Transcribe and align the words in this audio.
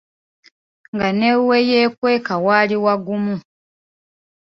Nga 0.93 1.07
ne 1.19 1.29
we 1.47 1.57
yeekweka 1.69 2.33
waali 2.45 2.75
wagumu. 2.85 3.35